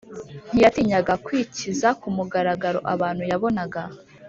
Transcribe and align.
ntiyatinyaga 0.51 1.13
kwikiza 1.25 1.87
ku 1.99 2.07
mugaragaro 2.17 2.79
abantu 2.93 3.23
yabonaga 3.31 3.81